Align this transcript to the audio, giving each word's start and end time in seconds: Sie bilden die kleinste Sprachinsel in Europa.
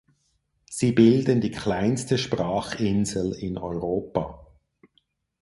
Sie 0.67 0.93
bilden 0.93 1.41
die 1.41 1.51
kleinste 1.51 2.17
Sprachinsel 2.17 3.33
in 3.33 3.59
Europa. 3.59 4.47